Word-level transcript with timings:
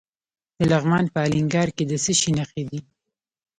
د 0.57 0.59
لغمان 0.71 1.05
په 1.13 1.19
الینګار 1.25 1.69
کې 1.75 1.83
د 1.87 1.93
څه 2.03 2.13
شي 2.19 2.31
نښې 2.37 2.63
دي؟ 2.69 2.79